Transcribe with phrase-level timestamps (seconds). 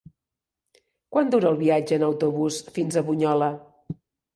[1.17, 3.57] Quant dura el viatge en autobús fins a Bunyola?